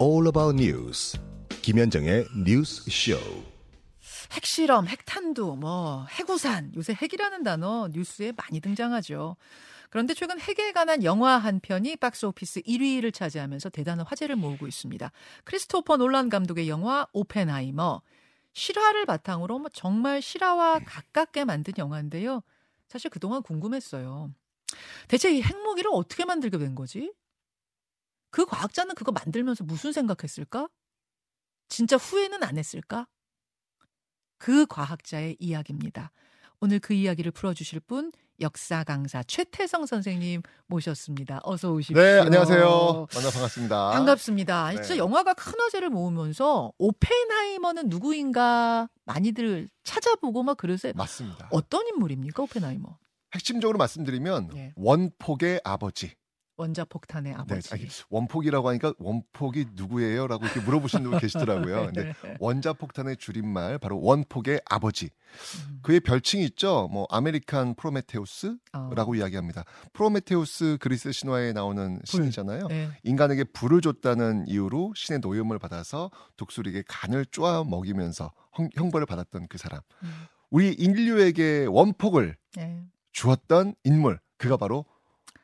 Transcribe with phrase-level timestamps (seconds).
[0.00, 1.18] All About News.
[1.60, 3.18] 김현정의 뉴스 쇼.
[4.32, 9.36] 핵실험, 핵탄두, 뭐 해구산 요새 핵이라는 단어 뉴스에 많이 등장하죠.
[9.90, 15.10] 그런데 최근 핵에 관한 영화 한 편이 박스오피스 1위를 차지하면서 대단한 화제를 모으고 있습니다.
[15.42, 18.00] 크리스토퍼 놀란 감독의 영화 오펜하이머.
[18.52, 22.42] 실화를 바탕으로 뭐 정말 실화와 가깝게 만든 영화인데요.
[22.86, 24.30] 사실 그동안 궁금했어요.
[25.08, 27.12] 대체 이 핵무기를 어떻게 만들게 된 거지?
[28.38, 30.68] 그 과학자는 그거 만들면서 무슨 생각했을까?
[31.68, 33.08] 진짜 후회는 안 했을까?
[34.38, 36.12] 그 과학자의 이야기입니다.
[36.60, 41.40] 오늘 그 이야기를 풀어주실 분 역사 강사 최태성 선생님 모셨습니다.
[41.42, 42.00] 어서 오십시오.
[42.00, 43.08] 네, 안녕하세요.
[43.12, 43.90] 만나 반갑습니다.
[43.90, 44.64] 반갑습니다.
[44.66, 44.98] 아니, 진짜 네.
[44.98, 50.92] 영화가 큰 화제를 모으면서 오펜하이머는 누구인가 많이들 찾아보고 막 그러세요.
[50.94, 51.48] 맞습니다.
[51.50, 52.98] 어떤 인물입니까, 오펜하이머?
[53.34, 54.72] 핵심적으로 말씀드리면 예.
[54.76, 56.14] 원폭의 아버지.
[56.58, 57.70] 원자 폭탄의 아버지.
[57.70, 61.86] 네, 아니, 원폭이라고 하니까 원폭이 누구예요?라고 이렇게 물어보시는 분 계시더라고요.
[61.94, 65.06] 근데 원자 폭탄의 줄임말 바로 원폭의 아버지.
[65.06, 66.88] 음, 그의 별칭이 있죠.
[66.92, 69.64] 뭐 American 프로메테우스라고 어, 이야기합니다.
[69.92, 72.66] 프로메테우스 그리스 신화에 나오는 신이잖아요.
[72.66, 72.88] 네.
[73.04, 79.58] 인간에게 불을 줬다는 이유로 신의 노염을 받아서 독수리에게 간을 쪼아 먹이면서 형- 형벌을 받았던 그
[79.58, 79.80] 사람.
[80.02, 80.10] 음,
[80.50, 82.84] 우리 인류에게 원폭을 네.
[83.12, 84.84] 주었던 인물 그가 바로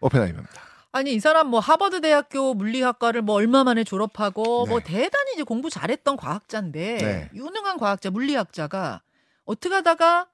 [0.00, 0.60] 오펜하이머입니다.
[0.94, 4.70] 아니 이 사람 뭐 하버드 대학교 물리학과를 뭐 얼마 만에 졸업하고 네.
[4.70, 7.30] 뭐 대단히 이제 공부 잘했던 과학자인데 네.
[7.34, 9.02] 유능한 과학자 물리학자가
[9.44, 10.28] 어떻게 하다가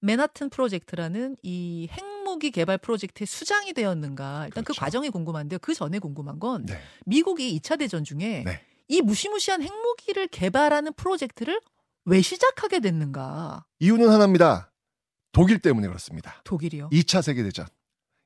[0.00, 4.80] 맨하튼 프로젝트라는 이 핵무기 개발 프로젝트의 수장이 되었는가 일단 그 그렇죠.
[4.80, 5.58] 과정이 궁금한데요.
[5.58, 6.80] 그 전에 궁금한 건 네.
[7.04, 8.62] 미국이 2차 대전 중에 네.
[8.88, 11.60] 이 무시무시한 핵무기를 개발하는 프로젝트를
[12.06, 13.66] 왜 시작하게 됐는가?
[13.80, 14.72] 이유는 하나입니다.
[15.32, 16.40] 독일 때문에 그렇습니다.
[16.44, 16.88] 독일이요.
[16.90, 17.66] 2차 세계대전.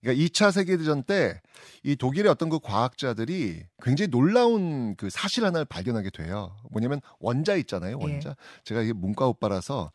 [0.02, 1.40] 그러니까 2차 세계대전 때
[1.82, 6.54] 이 독일의 어떤 그 과학자들이 굉장히 놀라운 그 사실 하나를 발견하게 돼요.
[6.70, 8.04] 뭐냐면 원자 있잖아요, 예.
[8.04, 8.36] 원자.
[8.64, 9.90] 제가 이게 문과 오빠라서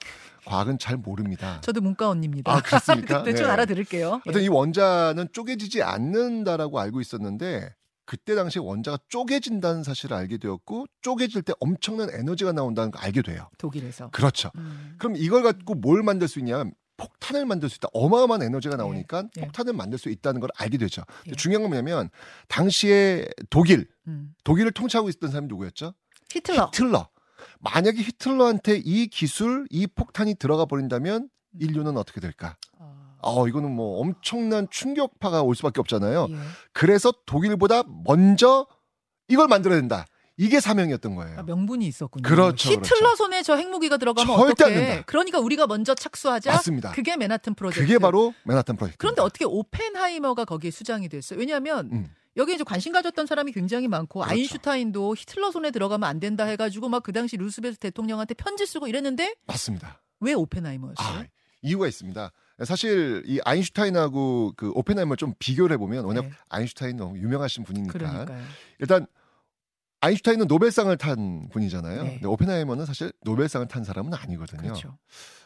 [0.46, 1.62] 과학은 잘 모릅니다.
[1.62, 2.52] 저도 문과 언니입니다.
[2.52, 3.22] 아, 그렇습니까?
[3.24, 3.52] 대충 네.
[3.52, 4.22] 알아들을게요.
[4.26, 7.74] 하여튼 이 원자는 쪼개지지 않는다라고 알고 있었는데
[8.06, 13.50] 그때 당시에 원자가 쪼개진다는 사실을 알게 되었고 쪼개질 때 엄청난 에너지가 나온다는 걸 알게 돼요.
[13.58, 14.10] 독일에서.
[14.10, 14.52] 그렇죠.
[14.56, 14.96] 음.
[14.98, 16.64] 그럼 이걸 갖고 뭘 만들 수 있냐?
[16.98, 17.90] 폭탄을 만들 수 있다.
[17.94, 19.42] 어마어마한 에너지가 나오니까 예.
[19.42, 21.04] 폭탄을 만들 수 있다는 걸 알게 되죠.
[21.28, 21.32] 예.
[21.34, 22.10] 중요한 건 뭐냐면
[22.48, 24.34] 당시에 독일, 음.
[24.44, 25.94] 독일을 통치하고 있었던 사람이 누구였죠?
[26.30, 26.68] 히틀러.
[26.74, 27.10] 히틀러.
[27.60, 31.30] 만약에 히틀러한테 이 기술, 이 폭탄이 들어가 버린다면
[31.60, 32.56] 인류는 어떻게 될까?
[32.80, 36.28] 아, 어, 이거는 뭐 엄청난 충격파가 올 수밖에 없잖아요.
[36.30, 36.36] 예.
[36.74, 38.68] 그래서 독일보다 먼저
[39.28, 40.06] 이걸 만들어야 된다.
[40.38, 41.40] 이게 사명이었던 거예요.
[41.40, 42.24] 아, 명분이 있었군요.
[42.24, 43.16] 그렇죠, 히틀러 그렇죠.
[43.16, 44.86] 손에 저 핵무기가 들어가면 절대 안 어떻게?
[44.88, 45.04] 된다.
[45.06, 46.52] 그러니까 우리가 먼저 착수하자.
[46.52, 46.92] 맞습니다.
[46.92, 47.82] 그게 맨하튼 프로젝트.
[47.86, 48.98] 그게 바로 맨하탄 프로젝트.
[48.98, 51.40] 그런데 어떻게 오펜하이머가 거기에 수장이 됐어요?
[51.40, 52.12] 왜냐하면 음.
[52.36, 54.34] 여기 이제 관심 가졌던 사람이 굉장히 많고 그렇죠.
[54.34, 59.36] 아인슈타인도 히틀러 손에 들어가면 안 된다 해가지고 막 그 당시 루스벨트 대통령한테 편지 쓰고 이랬는데
[59.48, 60.02] 맞습니다.
[60.20, 60.98] 왜 오펜하이머였어요?
[61.20, 61.24] 아,
[61.62, 62.32] 이유가 있습니다.
[62.66, 66.32] 사실 이 아인슈타인하고 그 오펜하이머를 좀 비교를 해보면 워낙 네.
[66.50, 68.42] 아인슈타인 너무 유명하신 분이니까 그러니까요.
[68.80, 69.08] 일단
[70.06, 72.04] 아인슈타인은 노벨상을 탄 분이잖아요.
[72.04, 72.10] 네.
[72.14, 74.62] 근데 오펜하이머는 사실 노벨상을 탄 사람은 아니거든요.
[74.62, 74.98] 그렇죠.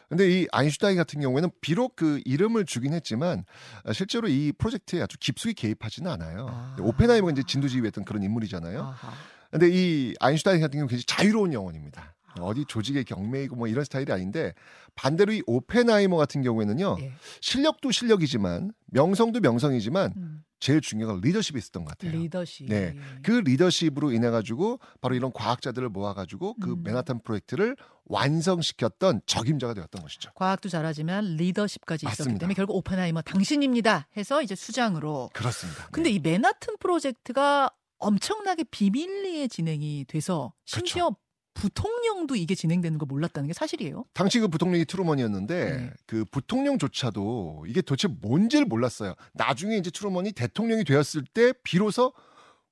[0.08, 3.44] 근데 이 아인슈타인 같은 경우에는 비록 그 이름을 주긴 했지만
[3.84, 6.48] 아, 실제로 이 프로젝트에 아주 깊숙이 개입하지는 않아요.
[6.50, 6.76] 아.
[6.80, 8.82] 오펜하이머가 이제 진두지휘했던 그런 인물이잖아요.
[8.82, 9.12] 아하.
[9.50, 12.14] 근데 이 아인슈타인 같은 경우는 굉장히 자유로운 영혼입니다.
[12.38, 14.54] 어디 조직의 경매이고 뭐 이런 스타일이 아닌데
[14.94, 17.12] 반대로 이 오펜하이머 같은 경우에는요 예.
[17.40, 22.18] 실력도 실력이지만 명성도 명성이지만 음, 제일 중요한 건 리더십이 있었던 것 같아요.
[22.18, 22.68] 리더십.
[22.68, 22.94] 네.
[23.22, 26.82] 그 리더십으로 인해 가지고 바로 이런 과학자들을 모아 가지고 그 음.
[26.82, 30.32] 맨하탄 프로젝트를 완성시켰던 적임자가 되었던 것이죠.
[30.34, 32.40] 과학도 잘하지만 리더십까지 있었기 맞습니다.
[32.40, 35.30] 때문에 결국 오펜하이머 당신입니다 해서 이제 수장으로.
[35.32, 35.88] 그렇습니다.
[35.92, 36.16] 근데 네.
[36.16, 41.19] 이 맨하튼 프로젝트가 엄청나게 비밀리에 진행이 돼서 심지어 그렇죠.
[41.54, 44.04] 부통령도 이게 진행되는 걸 몰랐다는 게 사실이에요.
[44.12, 45.92] 당시 그 부통령이 트루먼이었는데 네.
[46.06, 49.14] 그 부통령조차도 이게 도대체 뭔지를 몰랐어요.
[49.34, 52.12] 나중에 이제 트루먼이 대통령이 되었을 때 비로소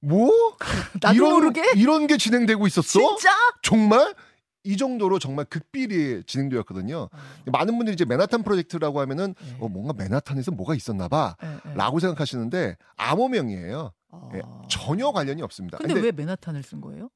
[0.00, 0.30] 뭐
[1.02, 2.98] 나도 이런 모르게 이런 게 진행되고 있었어?
[2.98, 3.30] 진짜
[3.62, 4.14] 정말
[4.64, 7.08] 이 정도로 정말 극비리에 진행되었거든요.
[7.46, 9.56] 많은 분들이 이제 맨하탄 프로젝트라고 하면은 네.
[9.60, 11.36] 어, 뭔가 맨하탄에서 뭐가 있었나 봐.
[11.42, 11.74] 예, 예.
[11.74, 13.92] 라고 생각하시는데 암호명이에요.
[14.10, 14.30] 아.
[14.34, 15.78] 예, 전혀 관련이 없습니다.
[15.78, 17.08] 근데, 왜 맨하탄을 쓴 거예요?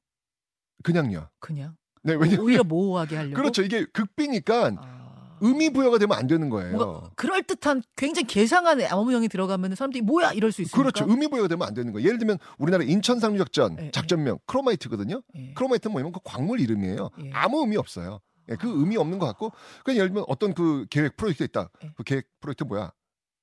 [0.83, 1.29] 그냥요.
[1.39, 3.35] 그냥 네, 왜냐면 오히려 모호하게 하려고.
[3.35, 3.61] 그렇죠.
[3.61, 5.03] 이게 극비니까 아.
[5.41, 7.11] 의미 부여가 되면 안 되는 거예요.
[7.15, 10.77] 그럴 듯한 굉장히 괴상한 암호명이 들어가면 사람들이 뭐야 이럴 수 있으니까.
[10.77, 11.05] 그렇죠.
[11.09, 12.07] 의미 부여가 되면 안 되는 거예요.
[12.07, 13.91] 예를 들면 우리나라 인천 상륙작전 예, 예.
[13.91, 15.21] 작전명 크로마이트거든요.
[15.35, 15.53] 예.
[15.53, 17.09] 크로마이트는 뭐냐면 그 광물 이름이에요.
[17.25, 17.31] 예.
[17.33, 18.19] 아무 의미 없어요.
[18.49, 19.51] 예, 그 의미 없는 것 같고
[19.83, 21.69] 그냥 예를 들면 어떤 그 계획 프로젝트 있다.
[21.83, 21.91] 예.
[21.95, 22.91] 그 계획 프로젝트 뭐야?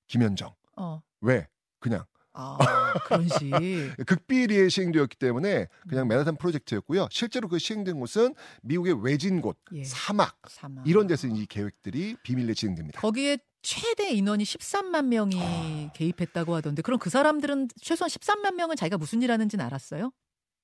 [0.08, 0.54] 김현정.
[0.76, 1.02] 어.
[1.20, 1.48] 왜?
[1.80, 2.04] 그냥
[2.40, 3.50] 아, 그런 식.
[4.06, 7.08] 극비리에 시행되었기 때문에 그냥 맨하탄 프로젝트였고요.
[7.10, 9.84] 실제로 그 시행된 곳은 미국의 외진 곳, 예.
[9.84, 10.86] 사막 사막.
[10.86, 13.00] 이런 데서 이 계획들이 비밀리에 진행됩니다.
[13.00, 15.92] 거기에 최대 인원이 13만 명이 아.
[15.94, 20.12] 개입했다고 하던데 그럼 그 사람들은 최소한 13만 명은 자기가 무슨 일 하는지는 알았어요?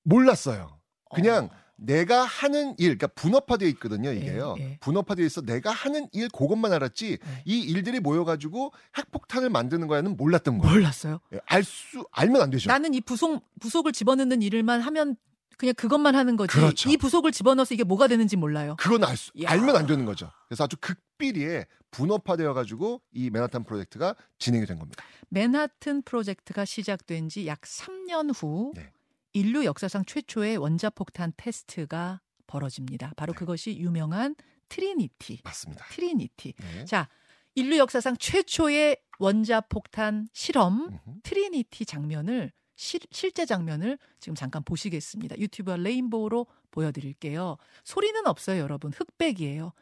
[0.05, 0.81] 몰랐어요.
[1.15, 1.66] 그냥 어.
[1.77, 4.57] 내가 하는 일, 그러니까 분업화되어 있거든요, 이게요.
[4.59, 4.79] 예, 예.
[4.81, 7.43] 분업화되어 있어 내가 하는 일 그것만 알았지 네.
[7.45, 10.75] 이 일들이 모여가지고 핵폭탄을 만드는 거야는 몰랐던 거예요.
[10.75, 11.21] 몰랐어요.
[11.35, 12.69] 예, 알수 알면 안 되죠.
[12.69, 15.17] 나는 이 부속 부속을 집어넣는 일만 하면
[15.59, 16.53] 그냥 그것만 하는 거지.
[16.53, 16.91] 그렇죠.
[16.91, 18.77] 이 부속을 집어넣어서 이게 뭐가 되는지 몰라요.
[18.79, 19.51] 그건 알 수, 야.
[19.51, 20.31] 알면 안 되는 거죠.
[20.49, 25.03] 그래서 아주 극비리에 분업화되어 가지고 이 맨하탄 프로젝트가 진행이 된 겁니다.
[25.31, 28.91] 맨하튼 프로젝트가 시작된 지 약 3년 후 네.
[29.37, 33.13] 인류 역사상 최초의 원자폭탄 테스트가 벌어집니다.
[33.17, 33.39] 바로 네.
[33.39, 34.35] 그것이 유명한
[34.71, 35.41] 트리니티.
[35.45, 35.85] 맞습니다.
[35.91, 36.55] 트리니티.
[36.59, 36.85] 네.
[36.87, 37.09] 자,
[37.55, 41.21] 인류 역사상 최초의 원자폭탄 실험 음흠.
[41.23, 45.39] 트리니티 장면을 실, 실제 장면을 지금 잠깐 보시겠습니다.
[45.39, 47.57] 유튜브와 레인보우로 보여드릴게요.
[47.85, 48.91] 소리는 없어요, 여러분.
[48.95, 49.73] 흑백이에요.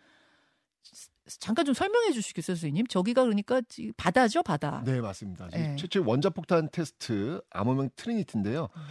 [1.41, 2.87] 잠깐 좀 설명해 주시겠어요, 선생님?
[2.89, 4.83] 저기가 그러니까 지- 바다죠, 바다.
[4.85, 5.49] 네, 맞습니다.
[5.49, 5.77] 네.
[5.77, 8.69] 최초의 원자폭탄 테스트 암호명 트리니티인데요.
[8.77, 8.83] 음.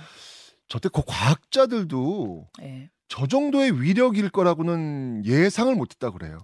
[0.67, 2.89] 저때 그 과학자들도 예.
[3.07, 6.39] 저 정도의 위력일 거라고는 예상을 못했다 그래요.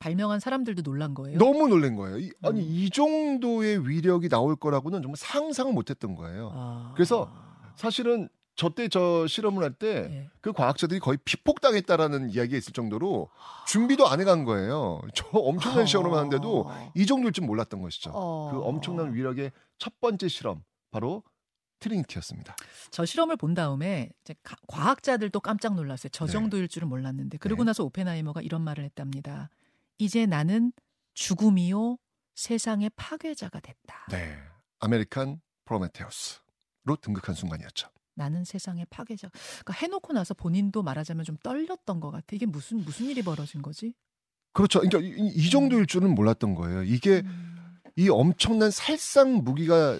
[0.00, 1.38] 발명한 사람들도 놀란 거예요.
[1.38, 2.18] 너무 놀란 거예요.
[2.18, 2.66] 이, 아니 음.
[2.68, 6.50] 이 정도의 위력이 나올 거라고는 정말 상상을 못했던 거예요.
[6.54, 6.92] 아.
[6.94, 7.30] 그래서
[7.76, 10.52] 사실은 저때 저 실험을 할 때그 예.
[10.54, 13.28] 과학자들이 거의 피폭당했다라는 이야기가 있을 정도로
[13.66, 15.00] 준비도 안 해간 거예요.
[15.14, 18.10] 저 엄청난 시험을 하는데도 이 정도일 줄 몰랐던 것이죠.
[18.12, 18.50] 어.
[18.52, 21.22] 그 엄청난 위력의 첫 번째 실험 바로
[21.80, 22.54] 트리니티였습니다.
[22.90, 26.10] 저 실험을 본 다음에 이제 가- 과학자들도 깜짝 놀랐어요.
[26.12, 26.32] 저 네.
[26.32, 27.38] 정도일 줄은 몰랐는데.
[27.38, 27.68] 그러고 네.
[27.70, 29.50] 나서 오펜하이머가 이런 말을 했답니다.
[29.98, 30.72] 이제 나는
[31.14, 31.98] 죽음이요
[32.34, 34.06] 세상의 파괴자가 됐다.
[34.10, 34.36] 네,
[34.78, 37.88] 아메리칸 프로메테우스로 등극한 순간이었죠.
[38.14, 39.28] 나는 세상의 파괴자.
[39.60, 42.26] 그러니까 해놓고 나서 본인도 말하자면 좀 떨렸던 것 같아.
[42.32, 43.94] 이게 무슨 무슨 일이 벌어진 거지?
[44.52, 44.80] 그렇죠.
[44.80, 46.82] 그러니까 이, 이 정도일 줄은 몰랐던 거예요.
[46.82, 49.98] 이게 음, 이 엄청난 살상 무기가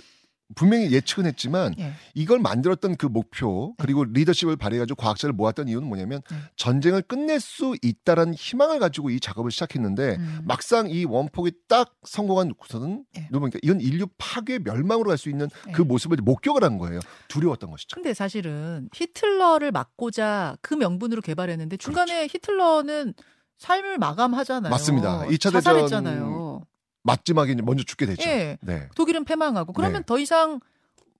[0.54, 1.92] 분명히 예측은 했지만 예.
[2.14, 6.36] 이걸 만들었던 그 목표 그리고 리더십을 발휘해가지고 과학자를 모았던 이유는 뭐냐면 네.
[6.56, 10.40] 전쟁을 끝낼 수 있다라는 희망을 가지고 이 작업을 시작했는데 음.
[10.44, 13.28] 막상 이 원폭이 딱 성공한 곳은 예.
[13.30, 15.84] 보니까 이건 인류 파괴 멸망으로 갈 수 있는 그 예.
[15.84, 17.00] 모습을 목격을 한 거예요.
[17.28, 17.94] 두려웠던 것이죠.
[17.94, 23.12] 근데 사실은 히틀러를 막고자 그 명분으로 개발했는데 중간에 히틀러는
[23.58, 24.70] 삶을 마감하잖아요.
[24.70, 25.26] 맞습니다.
[25.26, 25.76] 이차 대전
[27.48, 28.28] 이제 먼저 죽게 되죠.
[28.28, 28.58] 예.
[28.60, 28.88] 네.
[28.94, 30.06] 독일은 패망하고 그러면 네.
[30.06, 30.60] 더 이상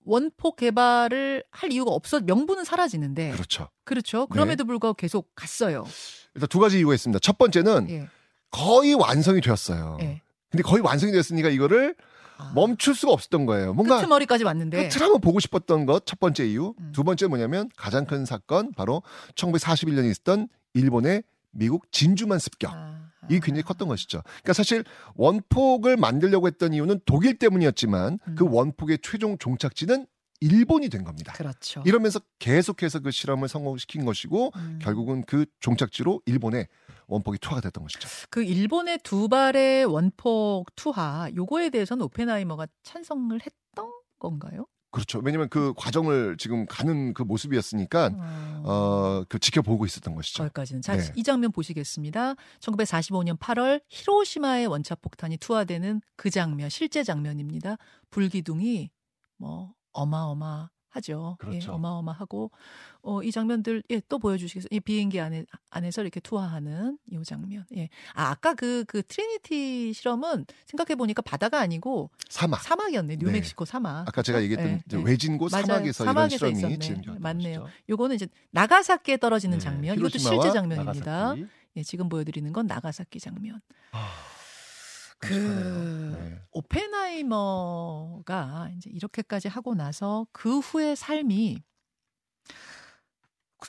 [0.03, 3.67] 원폭 개발을 할 이유가 없어 명분은 사라지는데 그렇죠.
[3.83, 4.27] 그렇죠.
[4.27, 5.85] 그럼에도 불구하고 계속 갔어요.
[6.33, 7.19] 일단 두 가지 이유가 있습니다.
[7.19, 8.07] 첫 번째는 예.
[8.49, 9.97] 거의 완성이 되었어요.
[10.01, 10.21] 예.
[10.49, 11.95] 근데 거의 완성이 되었으니까 이거를
[12.37, 13.73] 아, 멈출 수가 없었던 거예요.
[13.73, 16.73] 뭔가 끄트머리까지 왔는데 끝을 한번 보고 싶었던 것 첫 번째 이유.
[16.79, 16.91] 음.
[16.93, 19.03] 두 번째 뭐냐면 가장 큰 사건 바로
[19.35, 22.71] 1941년에 있었던 일본의 미국 진주만 습격.
[22.73, 24.21] 아, 이게 굉장히 컸던 것이죠.
[24.23, 24.83] 그러니까 사실
[25.15, 28.35] 원폭을 만들려고 했던 이유는 독일 때문이었지만 음.
[28.35, 30.07] 그 원폭의 최종 종착지는
[30.41, 31.33] 일본이 된 겁니다.
[31.33, 31.83] 그렇죠.
[31.85, 34.79] 이러면서 계속해서 그 실험을 성공시킨 것이고 음.
[34.81, 36.67] 결국은 그 종착지로 일본의
[37.07, 38.09] 원폭이 투하가 됐던 것이죠.
[38.29, 44.65] 그 일본의 두 발의 원폭 투하 요거에 대해서는 오펜하이머가 찬성을 했던 건가요?
[44.91, 45.19] 그렇죠.
[45.23, 50.43] 왜냐면 그 과정을 지금 가는 그 모습이었으니까 어, 어, 그 지켜보고 있었던 것이죠.
[50.43, 50.81] 거기까지는.
[50.81, 51.03] 자, 네.
[51.15, 52.35] 이 장면 보시겠습니다.
[52.59, 57.77] 1945년 8월 히로시마의 원자폭탄이 투하되는 그 장면, 실제 장면입니다.
[58.09, 58.91] 불기둥이
[59.37, 61.37] 뭐 어마어마 하죠.
[61.43, 61.73] 예, 그렇죠.
[61.73, 62.51] 어마어마하고
[63.01, 64.67] 어, 이 장면들 예, 또 보여주시겠어요?
[64.71, 67.65] 이 비행기 안에 안에서 이렇게 투하하는 이 장면.
[67.75, 67.89] 예.
[68.13, 72.61] 아, 아까 그그 트리니티 실험은 생각해 보니까 바다가 아니고 사막.
[72.61, 73.15] 사막이었네.
[73.15, 73.25] 네.
[73.25, 74.07] 뉴멕시코 사막.
[74.07, 75.03] 아까 제가 얘기했던 예, 이제 예.
[75.03, 75.65] 외진 곳 맞아요.
[75.65, 77.19] 사막에서, 사막에서 이런 실험이 있었네.
[77.19, 77.67] 맞네요.
[77.89, 79.97] 요거는 이제 나가사키에 떨어지는 네, 장면.
[79.97, 81.11] 이것도 실제 장면입니다.
[81.11, 81.45] 나가사키.
[81.77, 83.61] 예, 지금 보여드리는 건 나가사키 장면.
[83.91, 84.09] 아,
[85.19, 85.33] 그.
[85.33, 85.90] 네.
[86.71, 91.57] 오펜하이머가 이제 이렇게까지 하고 나서 그 후의 삶이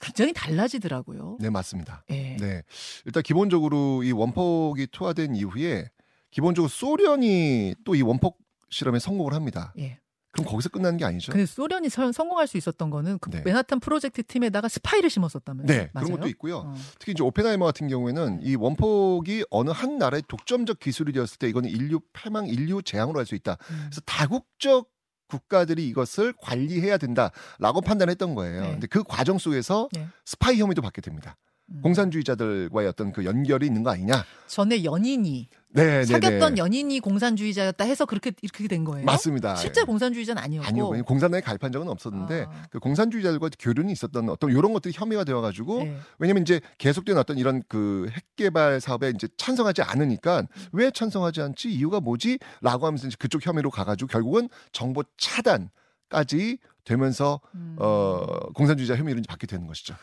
[0.01, 1.37] 굉장히 달라지더라고요.
[1.41, 2.05] 네, 맞습니다.
[2.11, 2.37] 예.
[2.37, 2.63] 네.
[3.05, 5.91] 일단 기본적으로 이 원폭이 투하된 이후에
[6.31, 8.39] 기본적으로 소련이 또 이 원폭
[8.71, 9.75] 실험에 성공을 합니다.
[9.79, 9.99] 예.
[10.33, 11.31] 그럼 거기서 끝나는 게 아니죠?
[11.33, 13.43] 그 소련이 선- 성공할 수 있었던 거는 그 네.
[13.45, 15.67] 맨하탄 프로젝트 팀에다가 스파이를 심었었다면서요.
[15.67, 16.07] 네, 맞아요?
[16.07, 16.59] 그런 것도 있고요.
[16.59, 16.75] 어.
[16.99, 21.69] 특히 이제 오펜하이머 같은 경우에는 이 원폭이 어느 한 나라의 독점적 기술이 되었을 때 이거는
[21.69, 23.59] 인류 패망, 인류 재앙으로 할 수 있다.
[23.71, 23.77] 음.
[23.91, 24.91] 그래서 다국적
[25.29, 28.63] 국가들이 이것을 관리해야 된다라고 판단했던 거예요.
[28.63, 28.71] 네.
[28.73, 30.07] 근데 그 과정 속에서 네.
[30.25, 31.37] 스파이 혐의도 받게 됩니다.
[31.71, 31.81] 음.
[31.83, 34.25] 공산주의자들과의 어떤 그 연결이 있는 거 아니냐?
[34.47, 36.59] 전에 연인이 네, 네, 사귀었던 네.
[36.59, 39.07] 연인이 공산주의자였다 해서 그렇게 이렇게 된 거예요.
[39.07, 39.57] 맞습니다.
[39.57, 40.69] 실제 공산주의자는 아니었고.
[40.69, 42.67] 아니요, 공산당에 가입한 적은 없었는데 아.
[42.71, 45.97] 그 공산주의자들과 교류는 있었던 어떤 이런 것들이 혐의가 되어가지고 네.
[46.19, 52.01] 왜냐면 이제 계속된 어떤 이런 그 핵개발 사업에 이제 찬성하지 않으니까 왜 찬성하지 않지 이유가
[52.01, 57.77] 뭐지?라고 하면서 이제 그쪽 혐의로 가가지고 결국은 정보 차단까지 되면서 음.
[57.79, 59.95] 어 공산주의자 혐의로 이제 받게 되는 것이죠.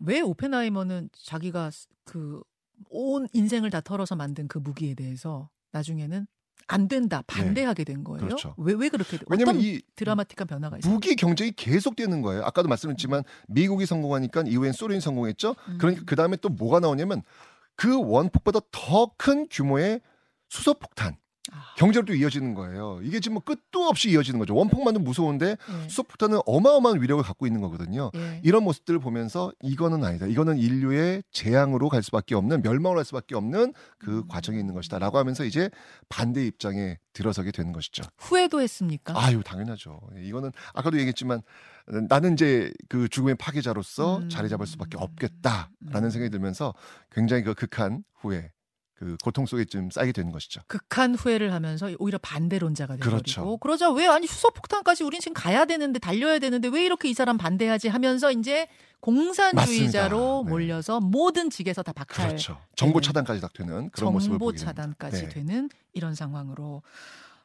[0.00, 1.70] 왜 오펜하이머는 자기가
[2.04, 2.42] 그
[2.88, 6.26] 온 인생을 다 털어서 만든 그 무기에 대해서 나중에는
[6.66, 8.20] 안 된다 반대하게 된 거예요.
[8.20, 8.26] 네.
[8.28, 8.54] 그렇죠.
[8.56, 9.24] 왜 왜 그렇게 돼?
[9.28, 10.92] 왜냐면 이 드라마틱한 변화가 있어요.
[10.92, 12.44] 무기 경쟁이 계속되는 거예요.
[12.44, 15.56] 아까도 말씀드렸지만 미국이 성공하니까 이후엔 소련이 성공했죠.
[15.68, 15.78] 음.
[15.78, 17.22] 그러니까 그 다음에 또 뭐가 나오냐면
[17.76, 20.00] 그 원폭보다 더 큰 규모의
[20.48, 21.16] 수소 폭탄 아,
[21.76, 23.00] 경제로 또 이어지는 거예요.
[23.02, 24.54] 이게 지금 뭐 끝도 없이 이어지는 거죠.
[24.54, 28.10] 원폭만도 무서운데 예, 수소 폭탄은 어마어마한 위력을 갖고 있는 거거든요.
[28.14, 28.40] 예.
[28.42, 30.26] 이런 모습들을 보면서 이거는 아니다.
[30.26, 34.28] 이거는 인류의 재앙으로 갈 수밖에 없는 멸망을 할 수밖에 없는 그 음.
[34.28, 35.70] 과정이 있는 것이다라고 하면서 이제
[36.08, 38.02] 반대 입장에 들어서게 되는 것이죠.
[38.18, 39.14] 후회도 했습니까?
[39.16, 40.00] 아유 당연하죠.
[40.18, 41.42] 이거는 아까도 얘기했지만
[42.08, 44.28] 나는 이제 그 죽음의 파괴자로서 음.
[44.28, 46.10] 자리 잡을 수밖에 없겠다라는 음.
[46.10, 46.74] 생각이 들면서
[47.10, 48.52] 굉장히 그 극한 후회,
[49.00, 50.60] 그 고통 속에 좀 쌓이게 되는 것이죠.
[50.66, 53.56] 극한 후회를 하면서 오히려 반대론자가 되버리고 그렇죠.
[53.56, 57.88] 그러자 왜 아니 수소폭탄까지 우린 지금 가야 되는데 달려야 되는데 왜 이렇게 이 사람 반대하지
[57.88, 58.68] 하면서 이제
[59.00, 60.42] 공산주의자로.
[60.44, 60.50] 네.
[60.50, 62.60] 몰려서 모든 직에서 다 박탈 그렇죠.
[62.76, 63.06] 정보 네.
[63.06, 64.74] 차단까지 딱 되는 그런 모습을 정보 보게 됩니다.
[64.74, 65.28] 차단까지 네.
[65.30, 66.82] 되는 이런 상황으로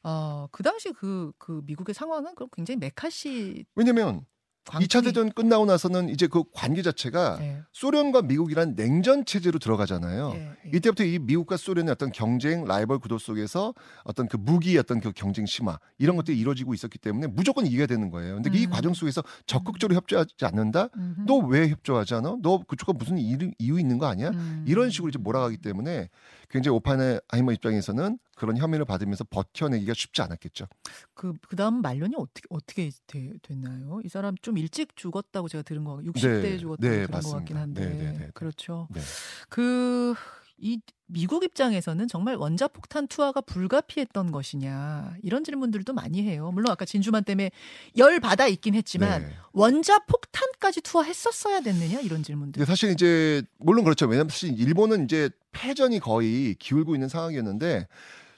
[0.04, 4.26] 어, 그 당시 그, 그 미국의 상황은 그럼 굉장히 메카시 왜냐면
[4.66, 10.32] 광풍이 2차 대전 끝나고 나서는 이제 그 관계 자체가 예, 소련과 미국이란 냉전 체제로 들어가잖아요.
[10.36, 10.78] 예, 예.
[10.78, 15.46] 이때부터 이 미국과 소련의 어떤 경쟁 라이벌 구도 속에서 어떤 그 무기 어떤 그 경쟁
[15.46, 18.36] 심화 이런 것들이 이루어지고 있었기 때문에 무조건 이겨야 되는 거예요.
[18.36, 18.72] 근데 이 음.
[18.72, 20.90] 과정 속에서 적극적으로 협조하지 않는다?
[20.98, 21.22] 음흠.
[21.28, 22.38] 너왜 협조하지 않아?
[22.42, 24.30] 너 그쪽과 무슨 이유, 이유 있는 거 아니야?
[24.30, 24.66] 음.
[24.68, 26.10] 이런 식으로 이제 몰아가기 때문에
[26.50, 30.68] 굉장히 오파네하이머 입장에서는 그런 혐의를 받으면서 버텨내기가 쉽지 않았겠죠.
[31.14, 34.02] 그 그다음 말년이 어떻게 어떻게 되, 됐나요?
[34.04, 37.56] 이 사람 좀 일찍 죽었다고 제가 들은 거 60대에 네, 죽었다고 네, 들은 것 같긴
[37.56, 37.62] 맞습니다.
[37.62, 38.30] 한데 네, 네, 네.
[38.34, 38.88] 그렇죠.
[38.94, 39.02] 네.
[39.50, 40.14] 그
[40.58, 46.52] 이 미국 입장에서는 정말 원자폭탄 투하가 불가피했던 것이냐 이런 질문들도 많이 해요.
[46.54, 47.52] 물론 아까 진주만 때문에
[47.98, 49.34] 열 받아 있긴 했지만 네.
[49.52, 52.60] 원자폭탄까지 투하했었어야 됐느냐 이런 질문들.
[52.60, 54.06] 근데 사실 이제 물론 그렇죠.
[54.08, 57.88] 왜냐하면 사실 일본은 이제 패전이 거의 기울고 있는 상황이었는데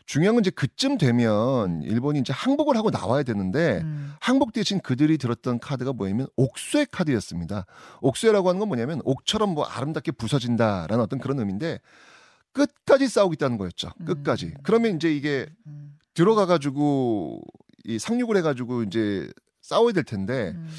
[0.08, 5.18] 중요한 건 이제 그쯤 되면 일본이 이제 항복을 하고 나와야 되는데 음, 항복 대신 그들이
[5.18, 7.66] 들었던 카드가 뭐냐면 옥쇠 카드였습니다.
[8.02, 11.82] 옥쇠라고 하는 건 뭐냐면 옥처럼 뭐 아름답게 부서진다라는 어떤 그런 의미인데
[12.54, 13.92] 끝까지 싸우겠다는 거였죠.
[14.06, 14.46] 끝까지.
[14.46, 14.54] 음.
[14.64, 17.42] 그러면 이제 이게 음, 들어가 가지고
[17.84, 19.30] 이 상륙을 해 가지고 이제
[19.62, 20.70] 싸워야 될 텐데 음.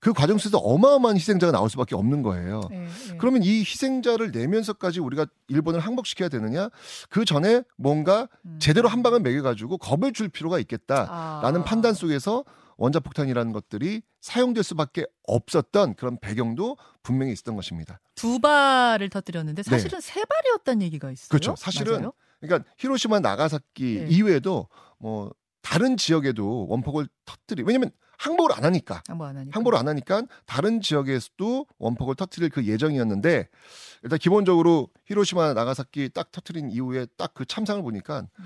[0.00, 2.60] 그 과정 속에서 어마어마한 희생자가 나올 수밖에 없는 거예요.
[2.72, 3.16] 예, 예.
[3.18, 6.68] 그러면 이 희생자를 내면서까지 우리가 일본을 항복시켜야 되느냐?
[7.08, 8.58] 그 전에 뭔가 음.
[8.60, 11.64] 제대로 한 방을 매겨가지고 겁을 줄 필요가 있겠다라는 아.
[11.64, 12.44] 판단 속에서
[12.76, 18.00] 원자폭탄이라는 것들이 사용될 수밖에 없었던 그런 배경도 분명히 있었던 것입니다.
[18.14, 21.24] 두 발을 터뜨렸는데 사실은 세 발이었다는 얘기가 있어요.
[21.24, 21.28] 네.
[21.28, 21.54] 그렇죠.
[21.56, 22.12] 사실은 맞아요?
[22.40, 24.06] 그러니까 히로시마 나가사키 네.
[24.08, 25.32] 이외에도 뭐
[25.62, 29.56] 다른 지역에도 원폭을 터뜨리 왜냐면 항복을 안 하니까 항복 안 하니까.
[29.56, 33.48] 항복을 안 하니까 다른 지역에서도 원폭을 터뜨릴 그 예정이었는데
[34.02, 38.44] 일단 기본적으로 히로시마 나가사키 딱 터뜨린 이후에 딱 그 참상을 보니까 음.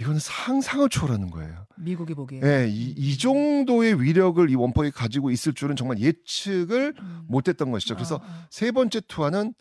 [0.00, 1.66] 이거는 상상을 초월하는 거예요.
[1.76, 2.40] 미국이 보기에.
[2.44, 7.24] 예, 이, 이 정도의 위력을 이 원폭이 가지고 있을 줄은 정말 예측을 음.
[7.26, 7.94] 못했던 것이죠.
[7.96, 8.46] 그래서 아, 아.
[8.50, 9.54] 세 번째 투하는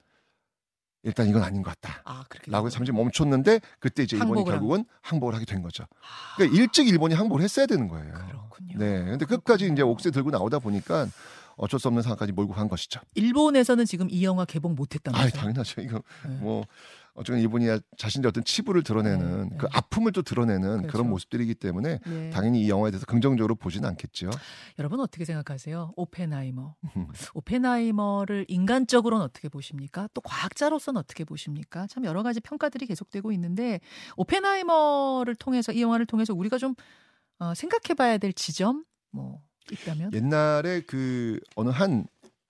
[1.04, 2.02] 일단 이건 아닌 것 같다.
[2.06, 2.68] 아, 그렇게 라고.
[2.68, 5.84] 해서 잠시 멈췄는데 그때 이제 일본이 결국은 항복을 하게 된 거죠.
[5.84, 8.14] 아, 그러니까 일찍 일본이 항복을 했어야 되는 거예요.
[8.28, 8.78] 그렇군요.
[8.78, 9.06] 네.
[9.06, 9.82] 근데 끝까지 이제.
[9.82, 11.08] 옥새 들고 나오다 보니까
[11.56, 13.00] 어쩔 수 없는 상황까지 몰고 간 것이죠.
[13.16, 15.32] 일본에서는 지금 이 영화 개봉 못 했다면서요?
[15.34, 15.82] 아, 당연하죠.
[15.82, 16.36] 이거 네.
[16.40, 16.66] 뭐
[17.18, 17.66] 어쨌든 일본이
[17.98, 19.72] 자신의 어떤 치부를 드러내는 네, 그 네.
[19.74, 20.88] 아픔을 또 드러내는 그렇죠.
[20.92, 22.30] 그런 모습들이기 때문에 예.
[22.30, 24.30] 당연히 이 영화에 대해서 긍정적으로 보지는 않겠죠.
[24.78, 25.94] 여러분 어떻게 생각하세요?
[25.96, 26.76] 오펜하이머.
[27.34, 30.08] 오펜하이머를 인간적으로는 어떻게 보십니까?
[30.14, 31.88] 또 과학자로서는 어떻게 보십니까?
[31.88, 33.80] 참 여러 가지 평가들이 계속되고 있는데
[34.16, 36.76] 오펜하이머를 통해서 이 영화를 통해서 우리가 좀
[37.40, 40.14] 어, 생각해봐야 될 지점 뭐 있다면?
[40.14, 42.06] 옛날에 그 어느 한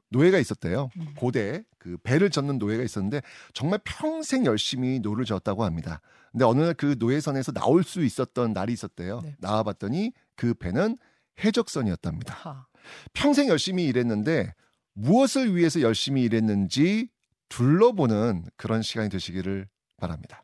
[0.09, 0.89] 노예가 있었대요.
[0.97, 1.13] 음.
[1.15, 3.21] 고대 그 배를 젓는 노예가 있었는데
[3.53, 6.01] 정말 평생 열심히 노를 저었다고 합니다.
[6.31, 9.21] 근데 어느 날 그 노예선에서 나올 수 있었던 날이 있었대요.
[9.21, 9.35] 네.
[9.39, 10.97] 나와봤더니 그 배는
[11.43, 12.33] 해적선이었답니다.
[12.33, 12.67] 하.
[13.13, 14.53] 평생 열심히 일했는데
[14.93, 17.09] 무엇을 위해서 열심히 일했는지
[17.49, 20.43] 둘러보는 그런 시간이 되시기를 바랍니다.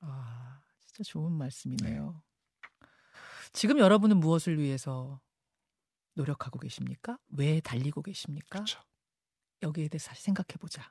[0.00, 2.22] 아, 진짜 좋은 말씀이네요.
[3.52, 5.20] 지금 여러분은 무엇을 위해서
[6.14, 7.18] 노력하고 계십니까?
[7.36, 8.58] 왜 달리고 계십니까?
[8.60, 8.80] 그렇죠.
[9.62, 10.90] 여기에 대해서 다시 생각해 보자.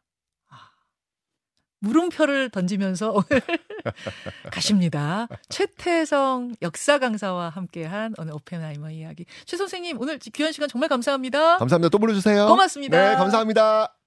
[1.84, 3.42] 물음표를 던지면서 오늘
[4.52, 5.28] 가십니다.
[5.50, 9.26] 최태성 역사 강사와 함께한 오늘 오펜하이머 이야기.
[9.46, 11.58] 최 선생님 오늘 귀한 시간 정말 감사합니다.
[11.58, 11.90] 감사합니다.
[11.90, 12.48] 또 불러주세요.
[12.48, 13.10] 고맙습니다.
[13.10, 13.98] 네, 감사합니다.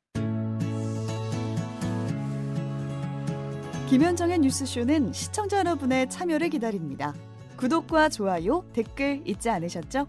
[3.90, 7.14] 김현정의 뉴스쇼는 시청자 여러분의 참여를 기다립니다.
[7.56, 10.08] 구독과 좋아요, 댓글 잊지 않으셨죠?